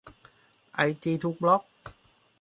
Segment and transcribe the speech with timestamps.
[0.73, 1.63] ไอจีถูกบล็อก